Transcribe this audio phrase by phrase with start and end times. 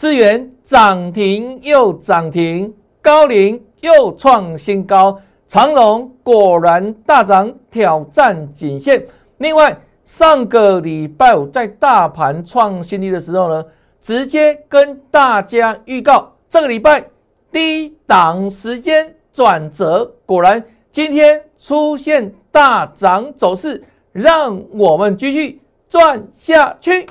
[0.00, 9.06] 资源涨停又涨停，高龄又创新高，长荣果然大涨挑战颈线。
[9.36, 13.62] 另外，上个礼拜五在大盘创新低的时候呢，
[14.00, 17.04] 直接跟大家预告，这个礼拜
[17.52, 25.60] 低档时间转折，果然今天出现大涨走势，让我们继续
[25.90, 27.06] 赚下去。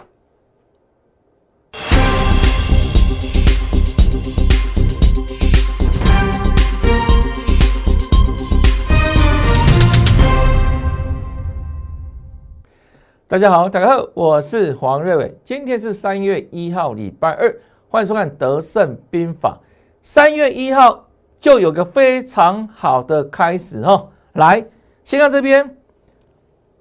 [13.29, 15.37] 大家好，大家好，我是黄瑞伟。
[15.43, 17.55] 今天是三月一号，礼拜二，
[17.87, 19.59] 欢迎收看《德胜兵法》。
[20.01, 21.05] 三月一号
[21.39, 24.07] 就有个非常好的开始哦。
[24.33, 24.65] 来，
[25.03, 25.77] 先看这边，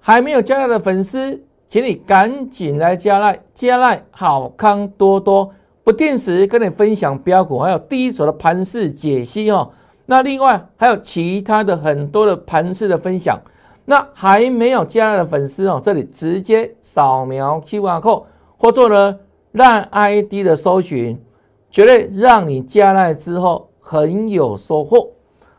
[0.01, 1.39] 还没有加赖的粉丝，
[1.69, 5.53] 请你赶紧来加赖，加赖好康多多，
[5.85, 9.71] 不定时跟你分享标股，还有第一手的盘势解析哦。
[10.07, 13.39] 那另外还有其他的很多的盘势的分享。
[13.91, 18.25] 那还没有加的粉丝哦，这里直接扫描 QR code
[18.59, 19.19] 或做呢
[19.51, 21.19] 让 ID 的搜寻，
[21.71, 25.13] 绝对让你加来之后很有收获。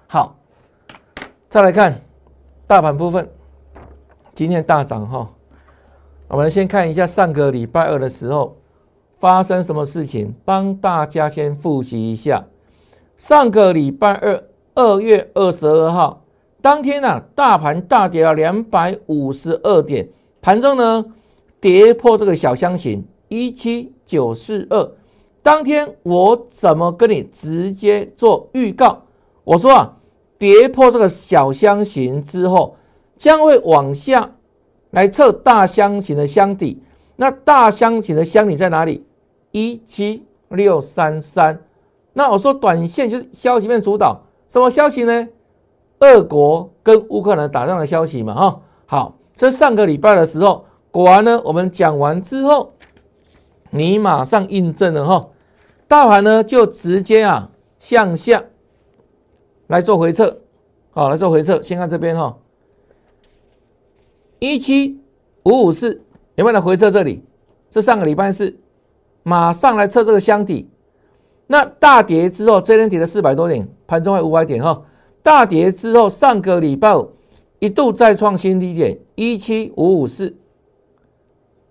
[0.05, 0.35] 好，
[1.49, 2.01] 再来看
[2.67, 3.27] 大盘部分，
[4.35, 5.27] 今天大涨哈。
[6.27, 8.57] 我们先看一下上个礼拜二的时候
[9.17, 12.45] 发生什么事情，帮大家先复习一下。
[13.17, 14.43] 上个礼拜二，
[14.75, 16.21] 二月二十二号。
[16.61, 20.09] 当天呢，大盘大跌了两百五十二点，
[20.41, 21.05] 盘中呢
[21.61, 24.91] 跌破这个小箱型一七九四二。
[25.41, 29.03] 当天我怎么跟你直接做预告？
[29.45, 29.97] 我说啊，
[30.37, 32.75] 跌破这个小箱型之后，
[33.15, 34.35] 将会往下
[34.91, 36.83] 来测大箱型的箱底。
[37.15, 39.05] 那大箱型的箱底在哪里？
[39.51, 41.63] 一七六三三。
[42.13, 45.27] 那我说短线就是消息面主导，什么消息呢？
[45.99, 52.73] 俄国跟乌克兰打仗的消息嘛，哈，好，这上个礼拜的时候，果然呢，我们讲完之后，
[53.71, 55.27] 你马上印证了哈，
[55.87, 58.43] 大盘呢就直接啊向下
[59.67, 60.39] 来做回撤，
[60.91, 62.37] 好，来做回撤，先看这边哈，
[64.39, 65.01] 一七
[65.43, 66.01] 五五四
[66.35, 67.23] 有没有来回撤这里？
[67.69, 68.57] 这上个礼拜是
[69.21, 70.69] 马上来测这个箱底，
[71.45, 74.81] 那大跌之后，这天跌了四百多点，盘中还五百点哈。
[75.21, 76.95] 大跌之后，上个礼拜
[77.59, 80.35] 一度再创新低点一七五五四，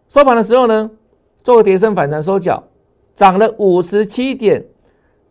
[0.08, 0.90] 收盘的时候呢，
[1.42, 2.62] 做个跌升反弹收脚，
[3.14, 4.66] 涨了五十七点。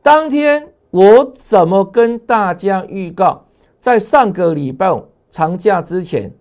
[0.02, 3.46] 当天我怎么跟大家预告？
[3.80, 6.34] 在上个礼拜长假之前，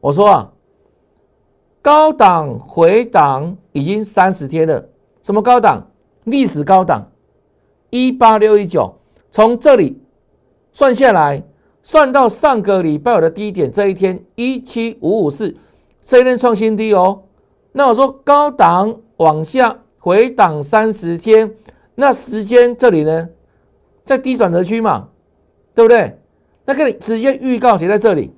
[0.00, 0.52] 我说啊，
[1.82, 4.88] 高档回档已经三十天了。
[5.22, 5.90] 什么高档？
[6.24, 7.10] 历史高档
[7.90, 8.98] 一八六一九，
[9.30, 10.01] 从这里。
[10.72, 11.42] 算下来，
[11.82, 15.54] 算到上个礼拜五的低点这一天一七五五四，
[16.02, 17.22] 这一天创新低哦。
[17.72, 21.54] 那我说高档往下回档三十天，
[21.94, 23.28] 那时间这里呢，
[24.02, 25.08] 在低转折区嘛，
[25.74, 26.18] 对不对？
[26.64, 28.32] 那可以直接预告写在这里。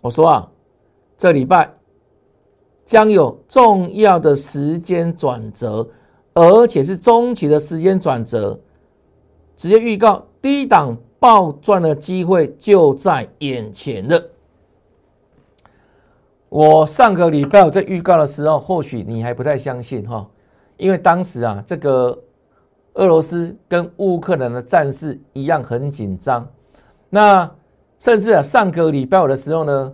[0.00, 0.50] 我说啊，
[1.18, 1.74] 这礼拜
[2.84, 5.86] 将有重要的时间转折，
[6.32, 8.58] 而且是中期的时间转折，
[9.56, 10.96] 直接预告低档。
[11.26, 14.30] 暴赚的机会就在眼前了。
[16.48, 20.24] 我上个礼拜我在预告的时候，或许你还不太相信哈，
[20.76, 22.16] 因为当时啊，这个
[22.94, 26.48] 俄罗斯跟乌克兰的战事一样很紧张。
[27.10, 27.50] 那
[27.98, 29.92] 甚至啊，上个礼拜五的时候呢，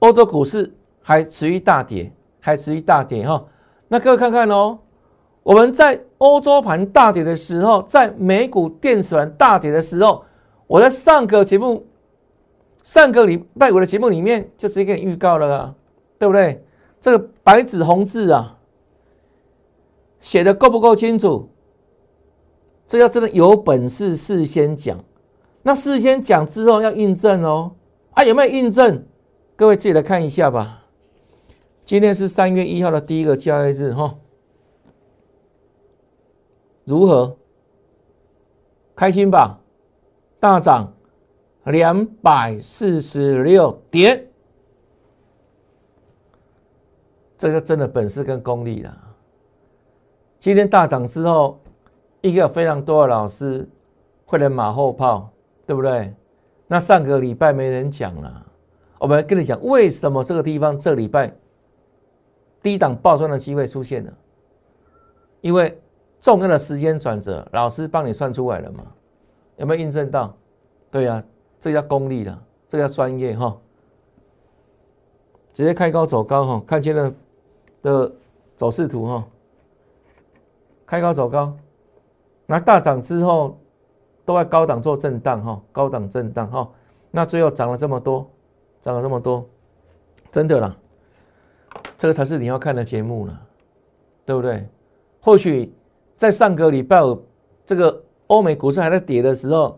[0.00, 2.10] 欧洲股市还持续大跌，
[2.40, 3.44] 还持续大跌哈。
[3.86, 4.80] 那各位看看哦。
[5.42, 10.24] 我们在欧洲盘大跌的时候，在美股电子盘大跌的时候，
[10.66, 11.86] 我在上个节目、
[12.82, 15.74] 上个礼拜五的节目里面就直接给你预告了啊，
[16.18, 16.64] 对不对？
[17.00, 18.58] 这个白纸红字啊，
[20.20, 21.48] 写的够不够清楚？
[22.86, 24.96] 这要真的有本事事先讲，
[25.62, 27.72] 那事先讲之后要印证哦。
[28.12, 29.04] 啊，有没有印证？
[29.56, 30.84] 各位自己来看一下吧。
[31.84, 34.14] 今天是三月一号的第一个交易日哈。
[36.84, 37.36] 如何？
[38.94, 39.58] 开心吧？
[40.38, 40.92] 大涨
[41.64, 44.28] 两百四十六点，
[47.38, 48.96] 这个真的本事跟功力了。
[50.38, 51.60] 今天大涨之后，
[52.20, 53.68] 一个非常多的老师
[54.26, 55.30] 会来马后炮，
[55.66, 56.14] 对不对？
[56.66, 58.46] 那上个礼拜没人讲了，
[58.98, 61.34] 我们跟你讲为什么这个地方这礼拜
[62.62, 64.12] 低档爆赚的机会出现了。
[65.40, 65.81] 因为
[66.22, 68.86] 重要的时间转折，老师帮你算出来了嘛？
[69.56, 70.34] 有没有印证到？
[70.90, 71.22] 对呀，
[71.58, 73.58] 这叫功力了，这叫专业哈。
[75.52, 77.14] 直接开高走高哈，看今天
[77.82, 78.10] 的
[78.56, 79.26] 走势图哈，
[80.86, 81.54] 开高走高，
[82.46, 83.58] 那大涨之后
[84.24, 86.70] 都在高档做震荡哈，高档震荡哈，
[87.10, 88.30] 那最后涨了这么多，
[88.80, 89.44] 涨了这么多，
[90.30, 90.76] 真的啦，
[91.98, 93.42] 这个才是你要看的节目了，
[94.24, 94.66] 对不对？
[95.20, 95.74] 或许
[96.22, 97.20] 在上个礼拜五
[97.66, 99.76] 这个欧美股市还在跌的时候，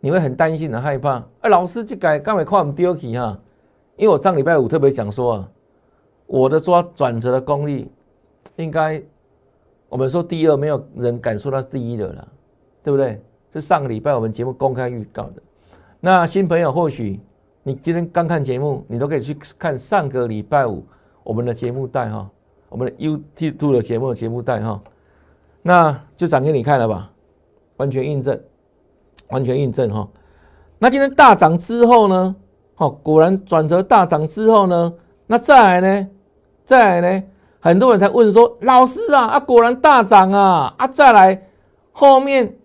[0.00, 1.24] 你会很担心、很害怕。
[1.42, 3.38] 哎，老师，这改刚才看我们丢起哈，
[3.94, 5.48] 因为我上礼拜五特别讲说啊，
[6.26, 7.88] 我的抓转折的功力，
[8.56, 9.00] 应该
[9.88, 12.28] 我们说第二，没有人敢说他是第一的了，
[12.82, 13.22] 对不对？
[13.52, 15.34] 是上个礼拜我们节目公开预告的。
[16.00, 17.20] 那新朋友或许
[17.62, 20.84] 你今天刚看节目，你都可以去看上个礼拜五
[21.22, 22.28] 我们的节目带哈。
[22.70, 24.82] 我们的 YouTube 的节目节目带哈，
[25.68, 27.10] 那就涨给你看了吧，
[27.78, 28.40] 完全印证，
[29.30, 30.08] 完全印证哈。
[30.78, 32.36] 那今天大涨之后呢，
[32.76, 34.94] 好，果然转折大涨之后呢，
[35.26, 36.08] 那再来呢，
[36.64, 37.26] 再来呢，
[37.58, 41.48] 很多人才问说，老师啊，啊果然大涨啊，啊再来
[41.90, 42.56] 后面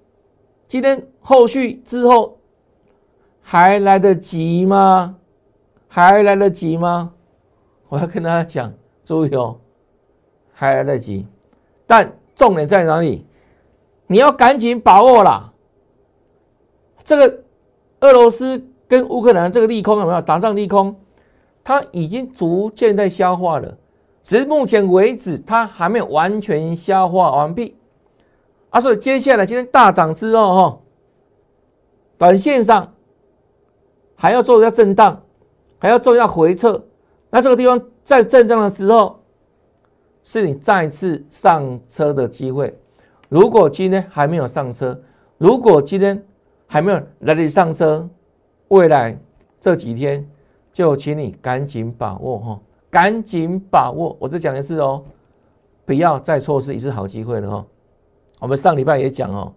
[0.68, 2.38] 今天后续之后
[3.42, 5.16] 还来得及吗？
[5.88, 7.14] 还来得及吗？
[7.90, 8.72] 我要跟大家讲，
[9.04, 9.58] 注意哦。
[10.54, 11.26] 还来得及，
[11.88, 13.24] 但重点在哪里？
[14.08, 15.54] 你要赶紧把握啦！
[17.04, 17.44] 这个
[18.00, 21.00] 俄罗斯跟乌克兰这个利空有没有打仗利空？
[21.64, 23.78] 它已经逐渐在消化了，
[24.24, 27.78] 只是目前为止它还没有完全消化完毕。
[28.72, 30.80] 啊，所以接下来今天大涨之后，哈，
[32.18, 32.92] 短线上
[34.16, 35.22] 还要做一下震荡，
[35.78, 36.84] 还要做一下回撤。
[37.30, 39.21] 那这个地方在震荡的时候。
[40.24, 42.78] 是你再次上车的机会。
[43.30, 45.00] 如果今天还没有上车，
[45.38, 46.24] 如果今天
[46.68, 48.08] 还没有来得及上车，
[48.68, 49.18] 未来
[49.60, 50.30] 这几天
[50.72, 52.60] 就请你赶紧把握哈，
[52.90, 54.16] 赶紧把握。
[54.20, 55.04] 我再讲一次哦，
[55.86, 57.66] 不要再错失一次好机会了哈。
[58.40, 59.54] 我们上礼拜也讲哦，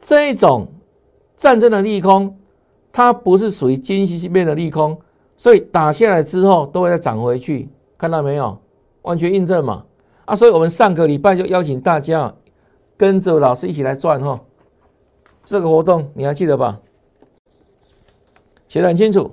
[0.00, 0.68] 这一种
[1.36, 2.36] 战争的利空，
[2.92, 4.98] 它不是属于经济面的利空，
[5.36, 8.58] 所以打下来之后都会再涨回去，看到没有？
[9.08, 9.86] 完全印证嘛
[10.26, 10.36] 啊！
[10.36, 12.34] 所以我们上个礼拜就邀请大家
[12.94, 14.38] 跟着老师一起来转哈。
[15.46, 16.78] 这个活动你还记得吧？
[18.68, 19.30] 写的很清楚，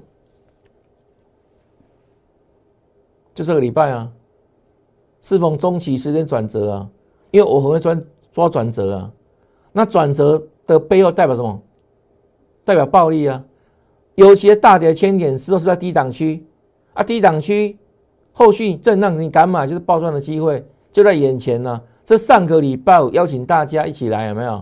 [3.33, 4.09] 就这个礼拜啊，
[5.21, 6.89] 适逢中期时间转折啊，
[7.31, 8.01] 因为我很会抓
[8.31, 9.11] 抓转折啊。
[9.73, 11.61] 那转折的背后代表什么？
[12.63, 13.43] 代表暴利啊！
[14.15, 16.47] 尤其大跌千点时候是在低档区
[16.93, 17.77] 啊，低档区。
[18.37, 21.81] 后续震荡，你敢买就是暴赚的机会就在眼前呢。
[22.03, 24.61] 这上个礼拜邀请大家一起来，有没有？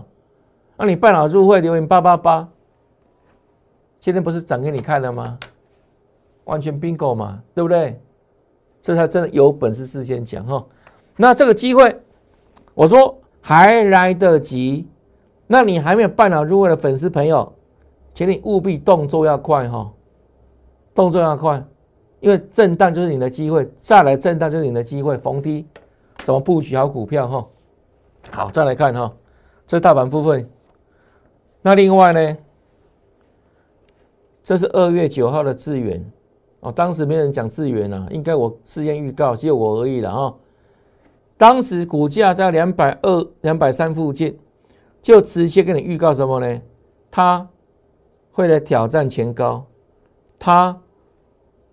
[0.76, 2.48] 那你办好入会留言八八八，
[3.98, 5.36] 今天不是涨给你看了吗？
[6.44, 8.00] 完全 bingo 嘛，对不对？
[8.80, 10.64] 这才真的有本事事先讲哈。
[11.16, 12.00] 那这个机会，
[12.74, 14.86] 我说还来得及。
[15.46, 17.52] 那你还没有办好入会的粉丝朋友，
[18.14, 19.92] 请你务必动作要快哈，
[20.94, 21.62] 动作要快。
[22.24, 25.66] 因为震荡就是你的机会，再来震荡就是你的机会，逢低
[26.24, 27.46] 怎么布局好股票哈？
[28.30, 29.14] 好，再来看哈，
[29.66, 30.48] 这大盘部分。
[31.60, 32.36] 那另外呢，
[34.42, 36.02] 这是二月九号的智源
[36.60, 40.34] 哦，当时没人讲智源啊，应该我事先预告，只有我而已了啊。
[41.36, 44.38] 当时股价在两百二、两百三附近，
[45.02, 46.62] 就直接跟你预告什么呢？
[47.10, 47.46] 它
[48.32, 49.66] 会来挑战前高，
[50.38, 50.80] 它。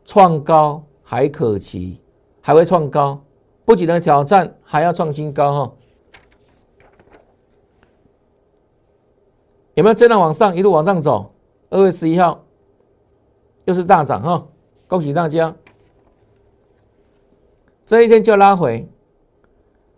[0.05, 2.01] 创高还可期，
[2.41, 3.21] 还会创高，
[3.65, 5.73] 不仅能挑战，还要创新高哈。
[9.75, 11.33] 有没有真的往上一路往上走？
[11.69, 12.43] 二月十一号
[13.65, 14.45] 又是大涨哈，
[14.87, 15.55] 恭喜大家！
[17.85, 18.87] 这一天就拉回，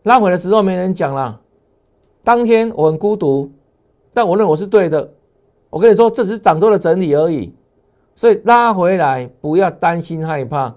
[0.04, 1.42] 拉回的时候没人讲了。
[2.24, 3.52] 当天我很孤独，
[4.14, 5.12] 但我认为我是对的。
[5.70, 7.54] 我跟你说，这只是涨多的整理而已。
[8.16, 10.70] 所以拉回来不要担心害怕，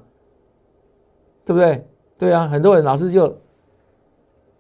[1.45, 1.87] 对不对？
[2.19, 3.37] 对啊，很多人老是就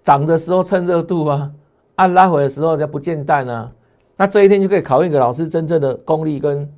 [0.02, 1.50] 涨的时候趁热度啊，
[1.94, 3.72] 按拉回的时候就不见淡啊。
[4.16, 6.70] 那这一天就可以考验一个老师真正的功力跟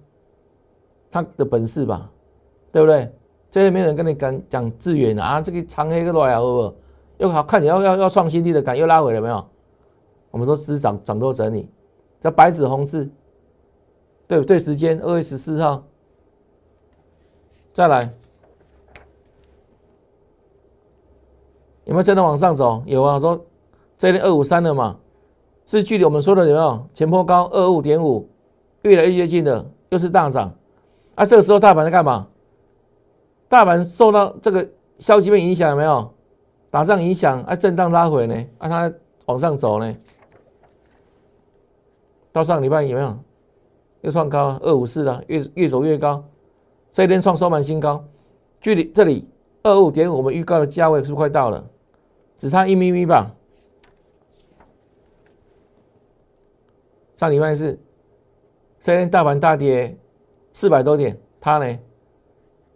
[1.11, 2.11] 他的本事吧，
[2.71, 3.13] 对不对？
[3.51, 6.75] 这些没人跟你讲讲资源啊，这个长黑个来啊，不
[7.17, 9.45] 又好看你要要要创新低的感又拉回了没有？
[10.31, 11.69] 我们说只涨涨多整理，
[12.21, 13.11] 叫白纸红字。
[14.29, 15.83] 对不对，时间二月十四号，
[17.73, 18.15] 再来，
[21.85, 22.83] 有没有真的往上走？
[22.87, 23.45] 有啊，说
[23.97, 25.01] 这天二五三了嘛，
[25.65, 28.29] 是距离我们说的有没有前坡高二五点五
[28.83, 30.55] 越来越接近的，又是大涨。
[31.15, 32.29] 啊，这个时候大盘在干嘛？
[33.49, 34.69] 大盘受到这个
[34.99, 36.15] 消息面影响有没有？
[36.71, 38.35] 打仗影响啊，震荡拉回呢？
[38.59, 38.93] 啊，它
[39.25, 39.97] 往上走呢？
[42.31, 43.19] 到上礼拜有没有
[44.01, 45.23] 又创高二五四了？
[45.27, 46.25] 越越走越高，
[46.93, 48.05] 这一天创收盘新高，
[48.61, 49.29] 距离这里
[49.63, 51.65] 二五点五我们预告的价位是不是快到了？
[52.37, 53.35] 只差一咪咪吧。
[57.17, 57.77] 上礼拜四
[58.81, 59.99] 这一天大盘大跌
[60.53, 61.67] 四百多点，它呢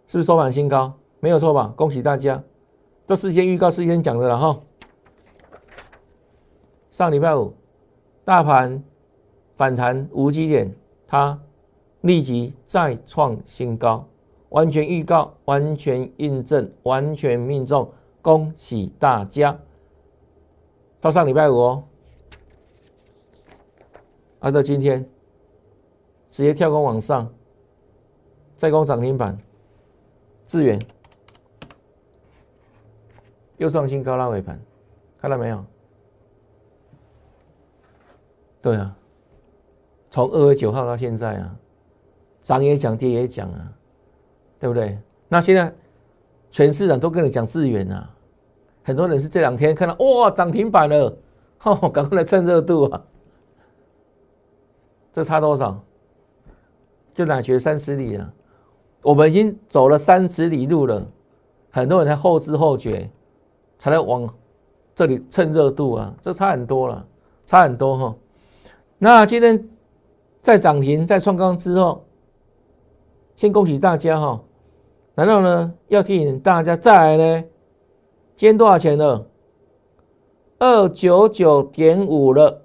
[0.05, 0.93] 是不是收盘新高？
[1.21, 1.73] 没有错吧？
[1.77, 2.43] 恭喜大家！
[3.05, 4.59] 都事先预告、事先讲的了哈。
[6.89, 7.53] 上礼拜五，
[8.25, 8.83] 大盘
[9.55, 10.73] 反弹五几点，
[11.13, 11.39] 它
[12.01, 14.03] 立即再创新高，
[14.49, 17.87] 完全预告、完全印证、完全命中，
[18.19, 19.55] 恭喜大家！
[20.99, 21.83] 到上礼拜五哦，
[24.39, 25.07] 啊，到今天
[26.31, 27.31] 直接跳空往上，
[28.55, 29.37] 再攻涨停板，
[30.47, 30.81] 资源。
[33.57, 34.59] 又创新高拉尾盘，
[35.21, 35.63] 看到没有？
[38.63, 38.97] 对啊，
[40.13, 41.55] 从二月九号到现在啊，
[42.43, 43.73] 涨也讲，跌也讲啊，
[44.59, 44.95] 对不对？
[45.27, 45.73] 那现在
[46.51, 48.07] 全市场都跟你讲资源啊，
[48.83, 51.17] 很多人是这两天看到哇涨停板了，
[51.63, 53.03] 哦，赶快来蹭热度啊！
[55.11, 55.83] 这差多少？
[57.15, 58.31] 就哪学三十里啊？
[59.01, 61.07] 我们已经走了三十里路了，
[61.71, 63.09] 很多人才后知后觉。
[63.79, 64.31] 才来往
[64.93, 67.03] 这里蹭热度啊，这差很多了，
[67.47, 68.15] 差很多哈。
[68.99, 69.67] 那今天
[70.43, 72.03] 在涨停、在创高之后，
[73.37, 74.43] 先恭喜大家哈。
[75.15, 77.43] 然后呢，要提醒大家再来呢，
[78.35, 79.25] 今天多少钱了？
[80.59, 82.61] 二九九点五了。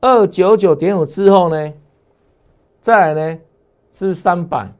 [0.00, 1.72] 二九九点五之后呢，
[2.80, 3.40] 再来呢
[3.92, 4.72] 是三百，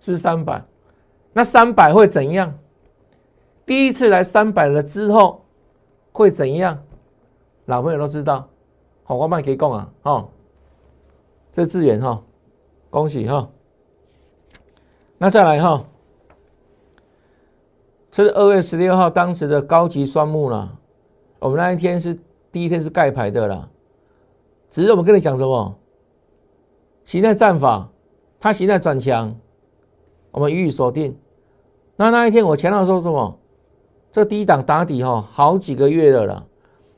[0.00, 0.64] 是三百。
[1.34, 2.58] 那三百会怎样？
[3.66, 5.44] 第一次来三百了之后
[6.12, 6.82] 会怎样？
[7.66, 8.48] 老朋友都知道，
[9.04, 10.28] 好，我慢可以讲啊，哦，
[11.56, 12.22] 这资源哈，
[12.90, 13.48] 恭喜哈。
[15.16, 15.86] 那再来哈，
[18.10, 20.76] 这是二月十六号当时的高级双木了。
[21.38, 22.18] 我们那一天是
[22.52, 23.70] 第一天是盖牌的啦，
[24.70, 25.78] 只是我们跟你讲什么？
[27.04, 27.88] 形态战法，
[28.38, 29.34] 它形态转强，
[30.32, 31.16] 我们予以锁定。
[31.96, 33.38] 那那一天我前头说什么？
[34.12, 36.44] 这低档打底哈，好几个月了啦。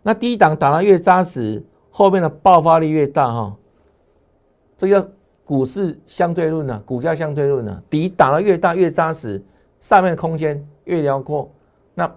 [0.03, 3.55] 那低档打得越扎实，后面的爆发力越大哈。
[4.79, 5.07] 这叫
[5.45, 7.83] 股市相对论呢，股价相对论呢。
[7.91, 9.43] 底打得越大越扎实，
[9.81, 11.51] 上面的空间越辽阔，
[11.95, 12.11] 那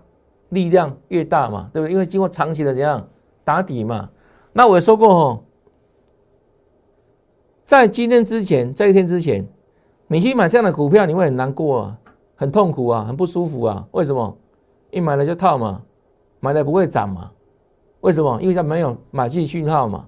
[0.50, 1.92] 力量越大嘛，对不对？
[1.92, 3.06] 因为经过长期的怎样
[3.44, 4.10] 打底嘛。
[4.54, 5.44] 那我也说过哦，
[7.66, 9.48] 在今天之前，在一天之前，
[10.08, 11.98] 你去买这样的股票，你会很难过啊，
[12.36, 13.88] 很痛苦啊，很不舒服啊。
[13.92, 14.38] 为什么？
[14.92, 15.82] 一买了就套嘛，
[16.42, 17.32] 买了不会涨嘛？
[18.02, 18.40] 为什么？
[18.42, 20.06] 因为它没有买进讯号嘛。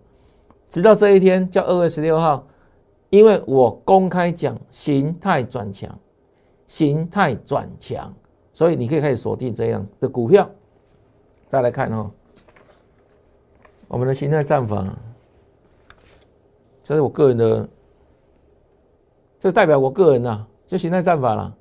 [0.74, 2.48] 直到这一天叫二月十六号，
[3.12, 5.88] 因为我公开讲形态转强，
[6.66, 8.12] 形态转强，
[8.54, 10.50] 所以你可以开始锁定这样的股票。
[11.48, 12.10] 再来看哈，
[13.88, 14.84] 我们的形态战法，
[16.82, 17.70] 这是我个人的，
[19.40, 21.56] 这代表我个人呐，就形态战法了。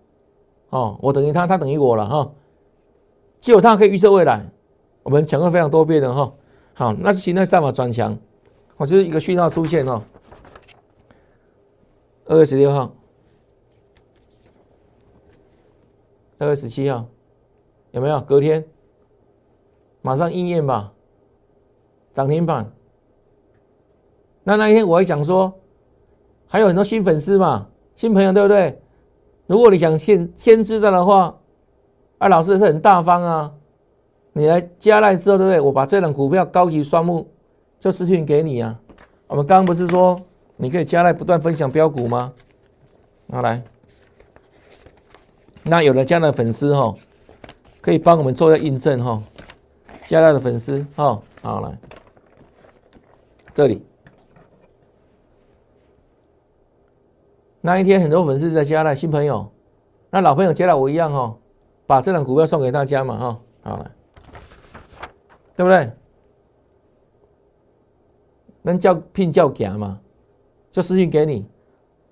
[0.71, 2.33] 哦，我等于他，他等于我了哈。
[3.43, 4.43] 只有他可以预测未来，
[5.03, 6.33] 我们讲过非常多遍的哈。
[6.73, 8.17] 好，那是形态战法转强，
[8.83, 10.03] 我就是一个讯号出现哦。
[12.27, 12.93] 二月十六号，
[16.39, 17.07] 二月十七号，
[17.93, 18.21] 有没有？
[18.23, 18.65] 隔天
[20.01, 20.93] 马上应验吧，
[22.13, 22.73] 涨停板。
[24.43, 25.55] 那那一天我还讲说，
[26.49, 28.83] 还有很多新粉丝嘛，新朋友对不对？
[29.47, 31.39] 如果你想先先知道的话。
[32.19, 33.53] 啊，老师是很大方啊！
[34.33, 35.61] 你来加来之后，对不对？
[35.61, 37.29] 我把这档股票高级双木
[37.83, 38.79] 就私讯给你啊。
[39.27, 40.17] 我们刚刚不是说
[40.57, 42.33] 你可以加来不断分享标股吗？
[43.27, 43.61] 拿来，
[45.65, 46.95] 那有了加来的粉丝哈，
[47.81, 49.21] 可以帮我们做一下印证哈。
[50.07, 51.77] 加来的粉丝哈，好来，
[53.53, 53.85] 这里
[57.61, 59.51] 那一天很多粉丝在加来新朋友，
[60.09, 61.37] 那老朋友加来我一样哈。
[61.85, 63.91] 把这档股票送给大家嘛，哈，好了，
[65.57, 65.91] 对不对？
[68.63, 70.01] 能叫聘叫假嘛？
[70.71, 71.47] 就私信给你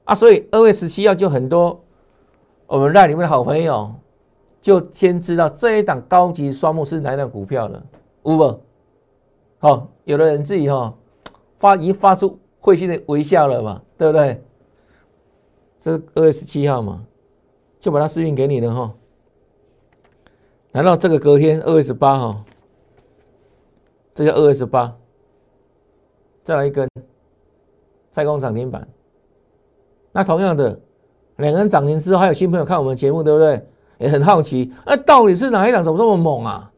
[0.05, 0.15] 啊。
[0.15, 1.83] 所以二月十七号就很多
[2.67, 3.95] 我们赖里面的好朋友
[4.61, 7.83] 就先知道这一档高级双木是哪一档股票了，
[8.25, 8.61] 有不？
[9.59, 10.95] 好，有的人自己哈
[11.59, 14.43] 发已经发出会心的微笑了嘛，对不对？
[15.81, 17.03] 这是二月十七号嘛，
[17.79, 18.93] 就把它私信给你了哈。
[20.73, 22.45] 难道这个隔天二月十八号，
[24.15, 24.97] 这叫二月十八？
[26.43, 26.89] 再来一根
[28.11, 28.87] 再攻涨停板。
[30.13, 30.81] 那同样的，
[31.37, 33.67] 两根涨停之后，还有新朋友看我们节目，对不对？
[33.99, 36.73] 也很好奇，那到底是哪一档怎么这么猛啊？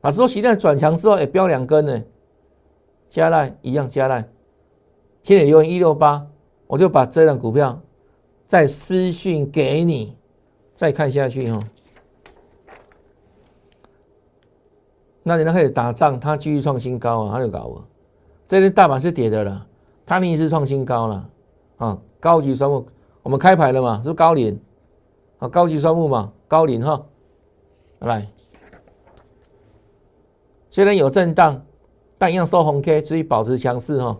[0.00, 2.02] 老师说，习在转强之后，也飙两根呢。
[3.08, 4.22] 加赖一样，加赖，
[5.22, 6.26] 千点留言一六八，
[6.66, 7.80] 我就把这档股票
[8.48, 10.16] 再私讯给你，
[10.74, 11.62] 再看下去哈。
[15.22, 17.78] 那人家开始打仗，它继续创新高啊，他就搞啊。
[18.46, 19.66] 这天大盘是跌的了，
[20.04, 21.30] 它逆势创新高了
[21.76, 21.98] 啊。
[22.20, 22.86] 高级双木，
[23.22, 23.96] 我们开牌了嘛？
[23.98, 24.58] 是不是高领
[25.38, 25.48] 啊？
[25.48, 27.04] 高级双木嘛，高领哈。
[28.00, 28.26] 来，
[30.70, 31.64] 虽然有震荡，
[32.18, 34.18] 但一样收红 K，注意保持强势哈。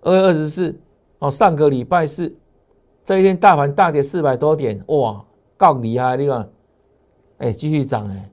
[0.00, 0.76] 二月二十四
[1.18, 2.34] 哦，上个礼拜四
[3.04, 5.24] 这一天大盘大跌四百多点，哇，
[5.56, 6.48] 够厉害的地方。
[7.38, 8.30] 哎，继续涨哎，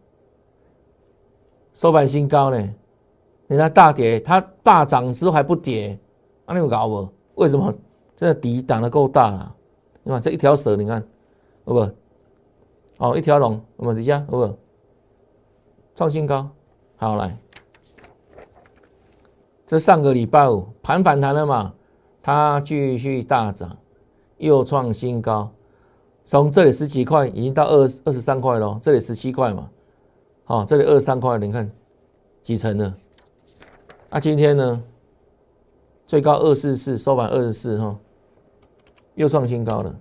[1.75, 2.58] 收盘新高呢。
[3.48, 6.00] 人家大跌，它大涨之后还不跌，
[6.48, 7.08] 那你有搞不？
[7.36, 7.72] 为什么？
[8.15, 9.55] 这底挡的够大了。
[10.01, 11.03] 你看这一条蛇，你看，
[11.63, 11.89] 好不？
[12.98, 14.58] 哦，一条龙，我们底下好不？
[15.94, 16.50] 创新高，
[16.96, 17.38] 好来。
[19.67, 21.74] 这上个礼拜五盘反弹了嘛？
[22.22, 23.77] 它继续大涨，
[24.38, 25.51] 又创新高。
[26.24, 29.70] 从这里十几块已经到二二十三块了，这里十七块嘛，
[30.47, 31.71] 好，这里二三块，你看
[32.43, 32.95] 几成了？
[34.11, 34.83] 那今天呢？
[36.05, 37.97] 最高二四四，收盘二十四哈，
[39.15, 39.99] 又创新高了，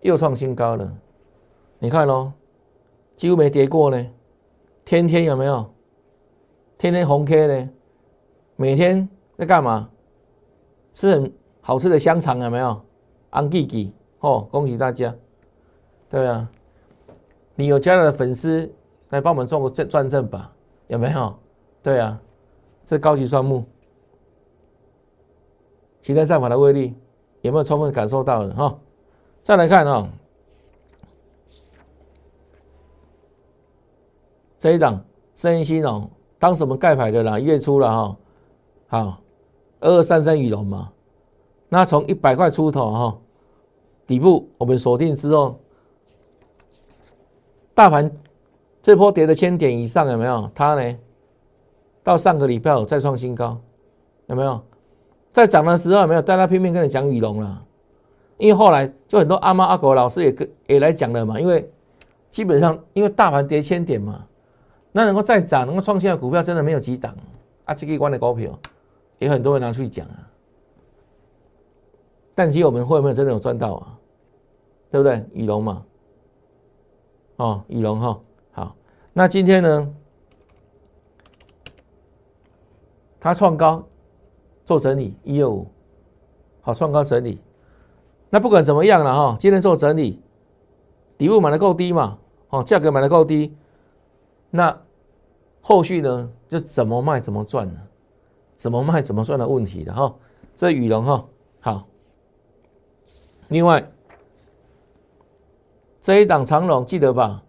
[0.00, 0.92] 又创新高了，
[1.78, 2.32] 你看喽，
[3.14, 4.06] 几乎没跌过呢，
[4.84, 5.72] 天天有没有？
[6.76, 7.70] 天天红 K 呢？
[8.56, 9.88] 每天在干嘛？
[10.92, 12.82] 吃很好吃的香肠有没有？
[13.30, 13.92] 安吉吉。
[14.18, 15.14] 哦，恭喜大家！
[16.08, 16.50] 对啊，
[17.54, 18.68] 你有加了的粉丝
[19.14, 20.52] 来帮我们做个证转正吧？
[20.88, 21.34] 有没有？
[21.82, 22.20] 对啊，
[22.84, 23.64] 这高级双木，
[26.02, 26.94] 期待上法的威力
[27.42, 28.54] 有没有充分感受到了？
[28.54, 28.78] 哈，
[29.44, 30.08] 再来看啊，
[34.58, 35.04] 这一档
[35.36, 38.16] 声音新哦，当时我们盖牌的啦，月初了哈，
[38.88, 39.18] 好，
[39.78, 40.92] 二二三三羽龙嘛，
[41.68, 43.18] 那从一百块出头哈。
[44.06, 45.58] 底部我们锁定之后，
[47.74, 48.10] 大盘
[48.84, 50.50] 这波跌了千点以上，有没有？
[50.54, 50.98] 它呢？
[52.02, 53.58] 到上个礼拜再创新高，
[54.26, 54.60] 有没有？
[55.32, 56.20] 在涨的时候有没有？
[56.20, 57.64] 大家拼命跟你讲羽龙了，
[58.36, 61.40] 因为后来就很多阿猫阿狗老师也跟也来讲了嘛。
[61.40, 61.66] 因为
[62.28, 64.22] 基本上因为大盘跌千点嘛，
[64.92, 67.16] 那能够再涨，能够创新的股票真的没有几档
[67.64, 67.72] 啊。
[67.72, 68.52] 这个关的股票
[69.18, 70.28] 也很多人拿出去讲啊。
[72.34, 73.98] 但其实我们会不会真的有赚到啊？
[74.90, 75.24] 对不对？
[75.32, 75.82] 羽龙嘛，
[77.36, 78.20] 哦，羽龙哈，
[79.16, 79.94] 那今天呢，
[83.20, 83.86] 它创高
[84.64, 85.68] 做整理，一二五，
[86.60, 87.40] 好，创高整理。
[88.28, 90.20] 那不管怎么样了哈，今天做整理，
[91.16, 93.56] 底部买的够低嘛，哦，价格买的够低，
[94.50, 94.82] 那
[95.60, 97.80] 后续呢就怎么卖怎么赚呢？
[98.56, 100.12] 怎么卖怎么赚的问题的哈。
[100.56, 101.24] 这羽龙哈。
[101.60, 101.86] 好，
[103.46, 103.88] 另外
[106.02, 107.44] 这一档长龙记得吧？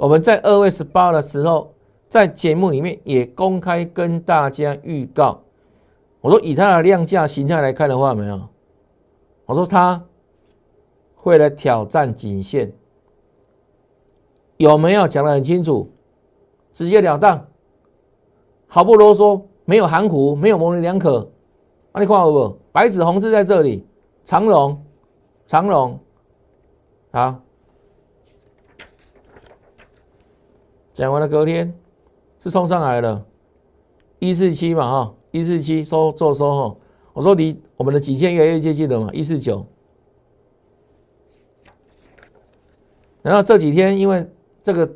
[0.00, 1.74] 我们在二月十八的时候，
[2.08, 5.42] 在节目里面也公开跟大家预告，
[6.22, 8.40] 我说以它的量价形态来看的话，没有，
[9.44, 10.02] 我说它
[11.14, 12.72] 会来挑战颈线，
[14.56, 15.92] 有没有讲的很清楚，
[16.72, 17.46] 直截了当，
[18.68, 21.30] 毫不啰嗦，没有含糊，没有模棱两可。
[21.92, 22.56] 啊，你看好不？
[22.72, 23.86] 白纸红字在这里，
[24.24, 24.82] 长龙，
[25.46, 26.00] 长龙，
[27.10, 27.38] 啊。
[30.92, 31.74] 讲完了，隔天
[32.38, 33.24] 是冲上来了，
[34.18, 36.76] 一四七嘛，哈，一四七收做收哈。
[37.12, 39.66] 我说离我们的极限越来越接近了嘛，一四九。
[43.22, 44.30] 然后这几天因为
[44.62, 44.90] 这个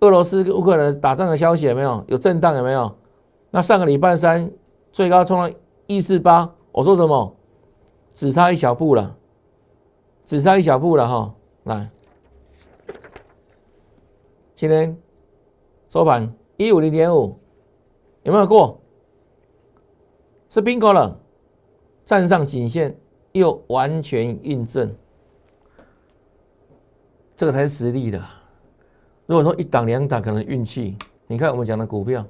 [0.00, 2.04] 俄罗斯跟乌克兰打仗的消息有没有？
[2.08, 2.96] 有震荡有没有？
[3.50, 4.50] 那上个礼拜三
[4.92, 5.50] 最高冲了。
[5.86, 7.36] 一四八，我说什么？
[8.12, 9.18] 只差一小步了，
[10.24, 11.34] 只差一小步了哈！
[11.64, 11.90] 来，
[14.54, 14.96] 今天
[15.94, 17.38] 收盘一五零点五，
[18.24, 18.80] 有没有过？
[20.48, 21.16] 是 bingo 了，
[22.04, 22.98] 站上颈线
[23.30, 24.92] 又完全印证，
[27.36, 28.20] 这个才是实力的。
[29.26, 30.96] 如果说一档两档可能运气，
[31.28, 32.26] 你看我们讲的股票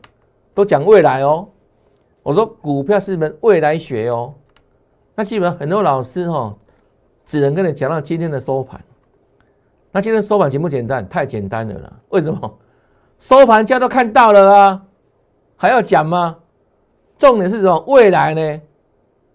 [0.52, 1.48] 都讲未来哦。
[2.22, 4.34] 我说股票是门未来学哦。
[5.14, 6.54] 那基本上很多老师哈，
[7.24, 8.78] 只能跟你讲到今天的收盘。
[9.90, 11.08] 那今天收盘简不简单？
[11.08, 12.00] 太简单了啦。
[12.10, 12.58] 为什么？
[13.24, 14.82] 收盘价都看到了啊，
[15.56, 16.36] 还要讲吗？
[17.16, 17.82] 重点是什么？
[17.88, 18.60] 未来呢？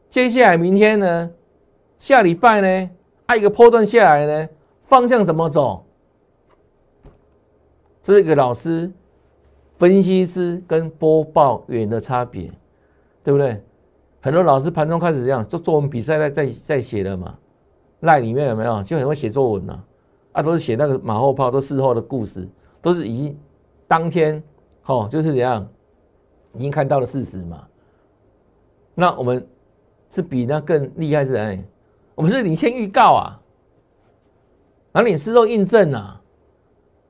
[0.07, 1.31] 接下来明天呢？
[1.97, 2.89] 下礼拜呢？
[3.25, 4.49] 按一个波段下来呢？
[4.85, 5.83] 方向怎么走？
[8.03, 8.91] 这是一个老师、
[9.79, 12.43] 分析师跟播报员的差别，
[13.23, 13.59] 对不对？
[14.21, 17.33] 很多老师盘中开始这样做作文比赛在在在写的嘛，
[18.01, 18.83] 赖里面有没有？
[18.83, 19.83] 就很会写作文呢，
[20.33, 22.47] 啊，都是写那个马后炮，都事后的故事，
[22.83, 23.35] 都是已经
[23.89, 24.41] 当天
[24.85, 25.67] 哦，就是怎样，
[26.53, 27.67] 已经看到了事实嘛。
[28.95, 29.45] 那我们
[30.09, 31.65] 是比那更厉害是谁？
[32.15, 33.41] 我们是领先预告啊，
[34.93, 36.21] 然后你事后印证啊，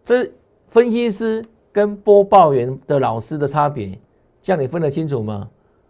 [0.03, 0.31] 这
[0.69, 3.99] 分析师跟播报员的老师的差别，
[4.41, 5.47] 这样你分得清楚吗？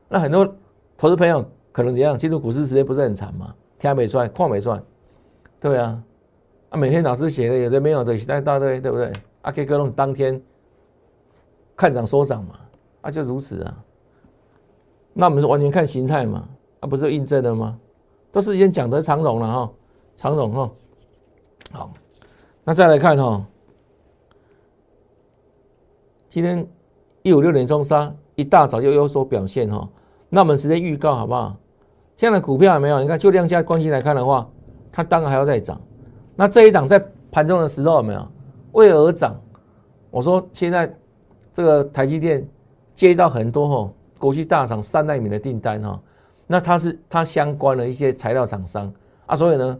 [0.09, 0.53] 那很多。
[1.01, 2.17] 投资朋友可能怎样？
[2.17, 3.55] 进入股市时间不是很长嘛？
[3.77, 4.83] 天没赚，矿没赚，
[5.57, 6.03] 对啊，
[6.71, 9.09] 啊，每天老师写的有的没有的写一大堆，对不对？
[9.43, 10.41] 啊，K 哥龙当天
[11.79, 12.55] 看涨说涨嘛，
[12.99, 13.77] 啊，就如此啊。
[15.13, 16.45] 那我们是完全看形态嘛？
[16.81, 17.79] 啊，不是印证了吗？
[18.33, 19.71] 都是先讲的长荣了哈，
[20.17, 20.71] 长荣哈。
[21.71, 21.93] 好，
[22.65, 23.45] 那再来看哈，
[26.27, 26.67] 今天
[27.21, 29.87] 一五六点钟杀，一大早就有所表现哈。
[30.27, 31.55] 那我们直接预告好不好？
[32.17, 32.99] 这样的股票有没有？
[32.99, 34.45] 你看，就量价关系来看的话，
[34.91, 35.79] 它当然还要再涨。
[36.35, 38.27] 那这一档在盘中的时候有没有
[38.73, 39.39] 为而涨？
[40.11, 40.93] 我说现在
[41.53, 42.47] 这个台积电
[42.93, 46.01] 接到很多哈国际大厂三纳米的订单哈，
[46.47, 48.91] 那它是它相关的一些材料厂商
[49.25, 49.79] 啊，所以呢，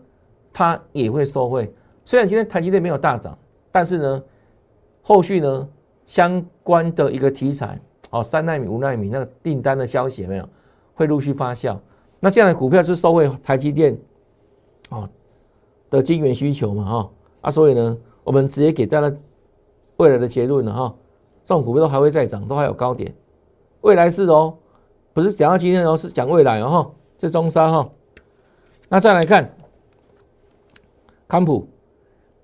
[0.51, 1.73] 它也会受惠。
[2.05, 3.37] 虽然今天台积电没有大涨，
[3.71, 4.23] 但是呢，
[5.01, 5.67] 后续呢
[6.05, 7.79] 相关的一个题材。
[8.11, 10.49] 哦，三纳米、五纳米那个订单的消息有没有
[10.95, 11.77] 会陆续发酵？
[12.19, 13.95] 那这样的股票是收回台积电
[14.89, 15.07] 哦
[15.91, 16.85] 的晶圆需求嘛？
[16.85, 19.15] 哈啊，所以呢，我们直接给大家
[19.97, 20.95] 未来的结论了哈。
[21.49, 23.11] 这种股票都还会再涨，都还有高点，
[23.81, 24.55] 未来是哦，
[25.13, 26.91] 不是讲到今天哦，是讲未来哦哈。
[27.17, 27.89] 这中沙哈，
[28.87, 29.51] 那再来看
[31.27, 31.67] 康普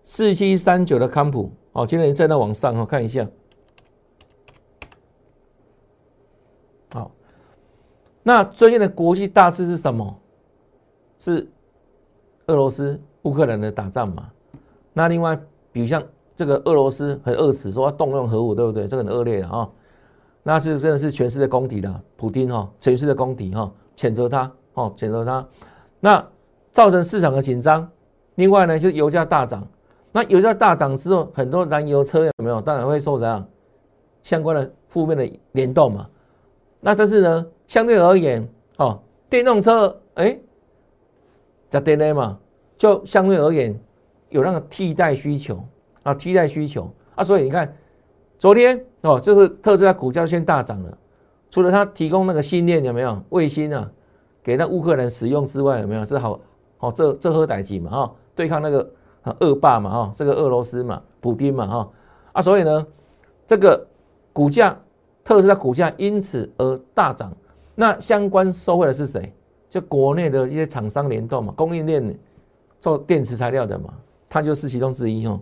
[0.03, 3.27] 四七三九的康普哦，今天在那往上哈，看一下。
[6.91, 7.11] 好
[8.23, 10.19] 那最近的国际大事是什么？
[11.19, 11.47] 是
[12.47, 14.31] 俄罗斯乌克兰的打仗嘛？
[14.93, 15.39] 那另外，
[15.71, 16.03] 比如像
[16.35, 18.87] 这个俄罗斯很恶死，说要动用核武，对不对？
[18.87, 19.69] 这个很恶劣的啊。
[20.43, 25.47] 那是真的是全世界公敌的，普京哈，全世界公敌哈，谴责他哦，谴责他。
[25.99, 26.23] 那
[26.71, 27.89] 造成市场的紧张。
[28.35, 29.67] 另外呢，就是油价大涨。
[30.11, 32.61] 那油价大涨之后，很多燃油车有没有？
[32.61, 33.45] 当然会受怎样
[34.23, 36.07] 相关的负面的联动嘛。
[36.79, 37.45] 那但是呢？
[37.67, 40.37] 相对而言，哦，电动车，哎，
[41.67, 42.37] 在电内嘛，
[42.77, 43.75] 就相对而言
[44.29, 45.59] 有那个替代需求
[46.05, 47.75] 啊，替代需求啊，所以你看，
[48.37, 50.97] 昨天哦，就是特斯拉股价先大涨了，
[51.49, 53.91] 除了它提供那个芯片有没有卫星啊，
[54.43, 56.05] 给那乌克兰使用之外，有没有？
[56.05, 56.39] 这好，
[56.77, 58.87] 好这这喝歹机嘛，哈，对抗那个
[59.39, 61.89] 恶霸嘛，哈，这个俄罗斯嘛，普丁嘛，哈，
[62.33, 62.85] 啊，所以呢，
[63.47, 63.83] 这个
[64.31, 64.77] 股价
[65.23, 67.35] 特斯拉股价因此而大涨。
[67.73, 69.33] 那相关收惠的是谁？
[69.67, 72.15] 就国内的一些厂商联动嘛，供应链
[72.79, 73.91] 做电池材料的嘛，
[74.29, 75.41] 它就是其中之一哦。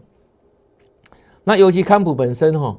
[1.43, 2.77] 那尤其康普本身哈，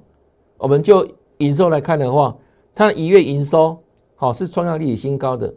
[0.58, 1.06] 我们就
[1.38, 2.36] 营收来看的话，
[2.74, 3.78] 它一月营收
[4.16, 5.36] 好是创下历史新高。
[5.36, 5.52] 的，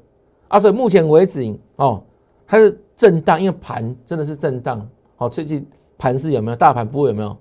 [0.47, 2.03] 啊，所以目前为止哦，
[2.45, 4.87] 它是震荡，因为盘真的是震荡。
[5.15, 5.65] 好，最近
[5.97, 7.37] 盘势有没有大盘波有没有？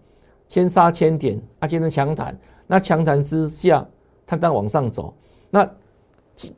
[0.49, 3.87] 先杀千点，啊，今天强弹，那强弹之下，
[4.27, 5.15] 它当往上走，
[5.51, 5.69] 那。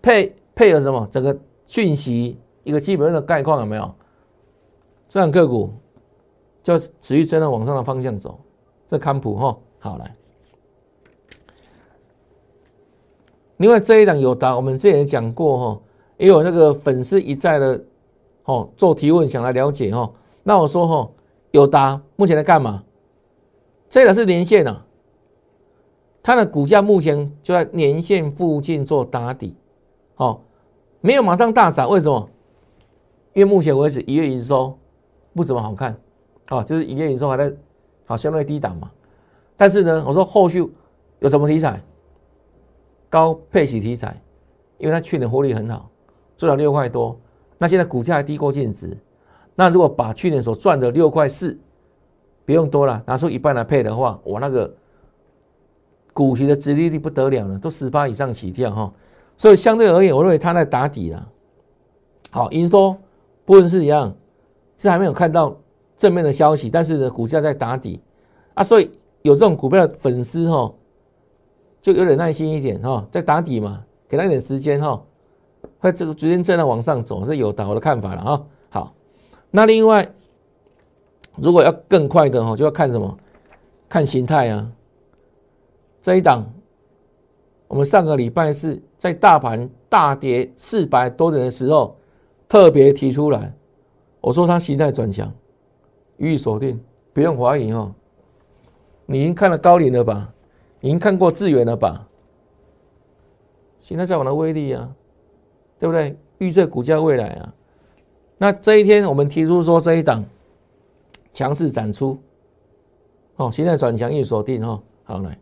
[0.02, 1.06] 配配合什么？
[1.08, 3.94] 整个讯息一个基本的概况有没有？
[5.08, 5.72] 这样个股
[6.64, 8.40] 就持续在那往上的方向走。
[8.88, 10.16] 这康普哈，好来。
[13.58, 15.80] 另外这一档有答，我们之前讲过哈，
[16.16, 17.84] 也有那个粉丝一再的
[18.44, 20.10] 哦做提问，想来了解哈。
[20.42, 21.10] 那我说哈，
[21.50, 22.82] 有答目前在干嘛？
[23.90, 24.84] 这个是连线啊，
[26.22, 29.54] 它的股价目前就在年线附近做打底。
[30.16, 30.40] 哦，
[31.00, 32.28] 没有马上大涨，为什么？
[33.34, 34.76] 因为目前为止一月营收
[35.34, 35.96] 不怎么好看，
[36.50, 37.52] 哦，就是一月营收还在
[38.08, 38.90] 好相对低档嘛。
[39.56, 40.66] 但是呢，我说后续
[41.20, 41.80] 有什么题材？
[43.10, 44.20] 高配息题材，
[44.76, 45.88] 因为它去年获利很好，
[46.36, 47.18] 做到六块多，
[47.56, 48.94] 那现在股价还低过净值，
[49.54, 51.58] 那如果把去年所赚的六块四
[52.44, 54.74] 不用多了，拿出一半来配的话，我那个
[56.12, 58.92] 股息的殖利率不得了了，都十八以上起跳哈。
[59.36, 61.28] 所以相对而言，我认为它在打底了。
[62.30, 62.94] 好，营收
[63.46, 64.14] 不论是一样，
[64.76, 65.56] 是还没有看到
[65.98, 68.00] 正面的消息，但是呢，股价在打底
[68.54, 70.72] 啊，所以有这种股票的粉丝哈，
[71.82, 75.02] 就有点耐心一点哈，在打底嘛，给他一点时间哈，
[75.78, 78.42] 会这个逐渐正在往上走，是有的我的看法了啊。
[78.70, 78.94] 好，
[79.50, 80.10] 那另外。
[81.40, 83.16] 如果要更快的哈，就要看什么？
[83.88, 84.72] 看形态啊。
[86.02, 86.44] 这一档，
[87.68, 91.96] 我们上个礼拜是在大盘大跌四百多点的时候，
[92.48, 93.54] 特别提出来，
[94.20, 95.32] 我说它形态转强，
[96.18, 96.78] 予以锁定，
[97.12, 97.92] 不用怀疑哈。
[99.06, 100.32] 你已经看了高领了吧？
[100.80, 102.06] 已经看过智远了吧？
[103.80, 104.94] 形态在往的威力啊，
[105.78, 106.16] 对不对？
[106.38, 107.54] 预测股价未来啊。
[108.36, 110.24] 那这一天我们提出说这一档。
[111.30, 112.18] 强势展出，
[113.36, 115.38] 哦，现在转强易锁定哈，好来，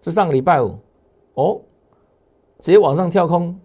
[0.00, 0.76] 这上个礼拜五，
[1.34, 1.60] 哦，
[2.58, 3.56] 直接往上跳空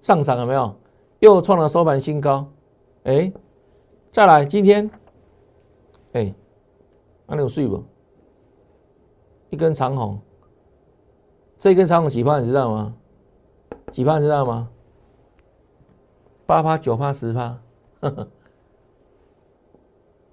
[0.00, 0.74] 上涨有没有？
[1.18, 2.48] 又创了收盘新高，
[3.08, 3.32] 哎，
[4.12, 4.90] 再来今天，
[6.12, 6.34] 哎，
[7.26, 7.82] 那你有睡不？
[9.48, 10.20] 一根长红，
[11.58, 12.94] 这根长红几趴你知道吗？
[13.90, 14.68] 几趴你知道吗？
[16.44, 17.58] 八趴、九趴、十趴。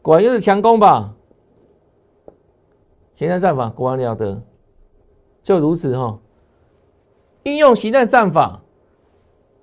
[0.02, 1.16] 果然又是强攻吧？
[3.16, 4.42] 形态战法果然了得，
[5.44, 6.20] 就如此哈。
[7.44, 8.62] 应用形态战法，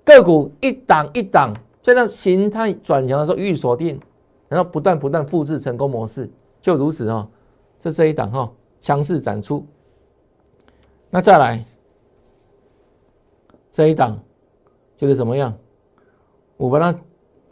[0.03, 3.99] 个股一档一档，在那形态转强的时候予以锁定，
[4.47, 6.27] 然后不断不断复制成功模式，
[6.59, 7.27] 就如此哦。
[7.79, 9.63] 这这一档哈，强势展出。
[11.11, 11.63] 那再来
[13.71, 14.17] 这一档
[14.97, 15.53] 就是怎么样？
[16.57, 16.97] 我把它。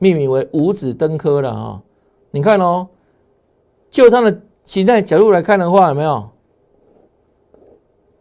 [0.04, 1.84] 命名为五指登科了啊！
[2.32, 2.88] 你看哦，
[3.92, 6.28] 就它的形态角度来看的话，有没有？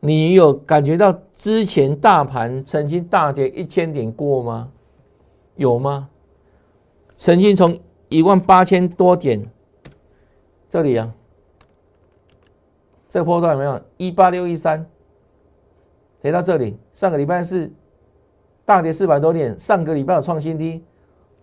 [0.01, 4.71] 你有感觉到之前大盘曾经大跌一千点过吗？
[5.61, 6.09] 有吗？
[7.17, 9.47] 曾经从一万八千多点
[10.71, 11.15] 这里啊，
[13.11, 13.79] 这个波段有没有？
[13.99, 14.87] 一八六一三
[16.23, 17.71] 跌到这里，上个礼拜是
[18.65, 20.83] 大跌四百多点，上个礼拜有创新低。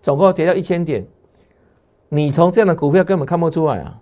[0.01, 1.05] 总共跌到一千点，
[2.09, 4.01] 你从这样的股票根本看不出来啊？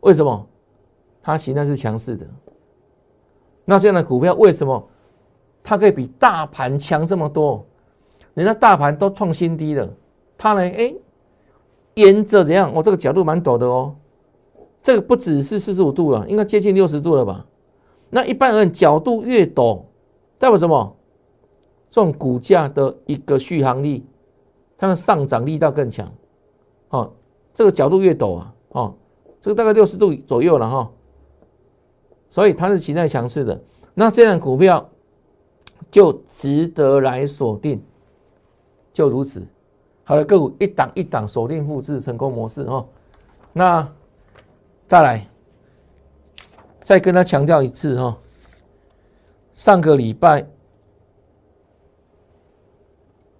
[0.00, 0.48] 为什么？
[1.20, 2.26] 它形态是强势的。
[3.66, 4.88] 那这样的股票为什么
[5.68, 7.62] 它可以比大盘强这么多？
[8.32, 9.86] 人家大盘都创新低了，
[10.38, 10.62] 它呢？
[10.62, 10.94] 哎，
[11.92, 12.72] 沿着怎样？
[12.74, 13.94] 我这个角度蛮陡的哦，
[14.82, 17.44] 这个不只是四十五度了，应该接近六十度了吧？
[18.08, 19.82] 那一般人角度越陡，
[20.38, 20.96] 代表什么？
[21.90, 24.06] 这种股价的一个续航力，
[24.78, 26.10] 它的上涨力道更强，
[26.88, 27.12] 哦，
[27.52, 28.94] 这个角度越陡啊，哦，
[29.38, 30.90] 这个大概六十度左右了哈，
[32.30, 33.60] 所以它是形态强势的，
[33.92, 34.88] 那这样股票
[35.90, 37.82] 就值得来锁定，
[38.92, 39.46] 就如此，
[40.04, 42.86] 好了，个股一档一档锁定复制成功模式哦，
[43.52, 43.90] 那
[44.86, 45.28] 再来，
[46.82, 48.16] 再跟他强调一次哦，
[49.52, 50.46] 上个礼拜。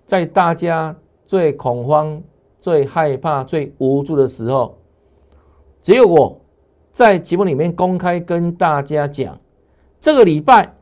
[0.07, 0.97] 在大家
[1.27, 2.23] 最恐慌、
[2.63, 4.79] 最害怕、最无助的时候，
[5.83, 6.41] 只有我
[6.91, 9.39] 在节目里面公开跟大家讲，
[10.01, 10.75] 这个礼拜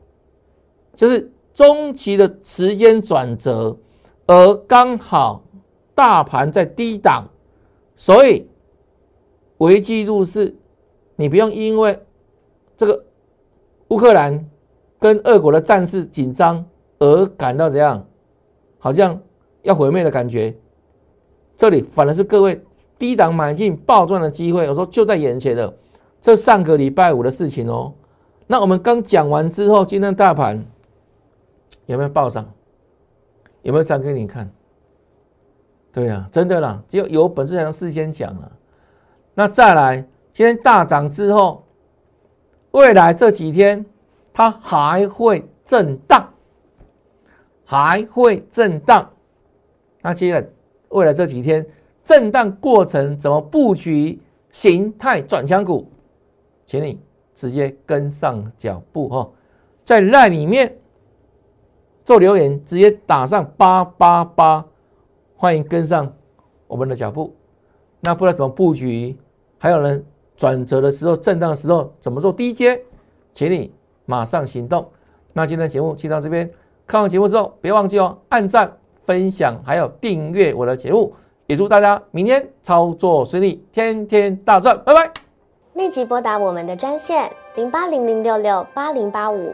[0.95, 3.75] 就是中期的时间转折，
[4.27, 5.41] 而刚好
[5.95, 7.27] 大盘在低档，
[7.95, 8.47] 所以
[9.57, 10.55] 危机入市，
[11.15, 11.99] 你不用因为
[12.75, 13.03] 这个
[13.87, 14.47] 乌克兰
[14.99, 16.63] 跟俄国的战事紧张
[16.99, 18.05] 而感到怎样。
[18.77, 19.19] 好像
[19.63, 20.55] 要毁灭的感觉，
[21.57, 22.63] 这里反而是各位
[22.99, 24.69] 低档买进暴赚的机会。
[24.69, 25.75] 我说就在眼前的，
[26.21, 27.91] 这上个礼拜五的事情哦。
[28.45, 30.63] 那我们刚讲完之后，今天大盘
[31.87, 32.49] 有没有暴涨？
[33.63, 34.49] 有没有涨给你看？
[35.91, 38.51] 对呀，真的啦，只有有本事才能事先讲了。
[39.33, 39.97] 那再来，
[40.33, 41.65] 今天大涨之后，
[42.71, 43.83] 未来这几天
[44.31, 46.31] 它还会震荡。
[47.69, 49.11] 还会震荡，
[50.01, 50.49] 那接着
[50.87, 51.67] 未来这几天
[52.01, 54.21] 震荡过程怎么布局
[54.51, 55.85] 形态转强股，
[56.65, 56.97] 请你
[57.35, 59.29] 直接跟上脚步哈，
[59.83, 60.73] 在赖里面
[62.07, 64.63] 做留言，直接打上八八八，
[65.35, 66.09] 欢迎跟上
[66.65, 67.35] 我们的脚步。
[67.99, 69.13] 那不知道怎么布局，
[69.57, 70.05] 还有人
[70.37, 72.81] 转折的时候、震荡的时候怎么做低阶，
[73.33, 73.73] 请你
[74.05, 74.89] 马上行动。
[75.33, 76.49] 那今天节目就到这边。
[76.85, 78.71] 看完节目之后，别忘记哦，按赞、
[79.03, 81.13] 分享，还有订阅我的节目。
[81.45, 85.11] 也祝大家明天操作顺利，天天大赚，拜拜。
[85.73, 89.53] 立即拨打我们的专线零八零零六六八零八五